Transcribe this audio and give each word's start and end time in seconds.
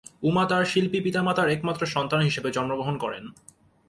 উমা 0.23 0.43
তার 0.45 0.63
শিল্পী 0.65 0.99
পিতা-মাতার 1.01 1.49
একমাত্র 1.49 1.85
সন্তান 1.85 2.21
হিসেবে 2.21 2.49
জন্মগ্রহণ 2.51 2.95
করেন। 2.97 3.23